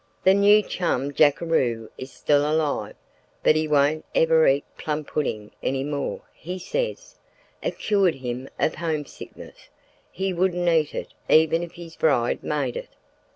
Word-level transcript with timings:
The 0.23 0.33
new 0.33 0.63
chum 0.63 1.13
jackaroo 1.13 1.91
is 1.95 2.11
still 2.11 2.51
alive, 2.51 2.95
but 3.43 3.55
he 3.55 3.67
won't 3.67 4.03
ever 4.15 4.47
eat 4.47 4.63
plum 4.75 5.03
pudding 5.05 5.51
any 5.61 5.83
more, 5.83 6.23
he 6.33 6.57
says. 6.57 7.17
It 7.61 7.77
cured 7.77 8.15
him 8.15 8.49
of 8.57 8.73
homesickness. 8.73 9.69
He 10.11 10.33
wouldn't 10.33 10.67
eat 10.67 10.95
it 10.95 11.13
even 11.29 11.61
if 11.61 11.73
his 11.73 11.95
bride 11.95 12.41
made 12.43 12.77
it. 12.77 12.89